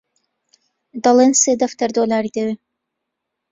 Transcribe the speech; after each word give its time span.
دەڵێن 1.03 1.31
سێ 1.41 1.53
دەفتەر 1.61 1.89
دۆلاری 1.97 2.33
دەوێ 2.35 2.55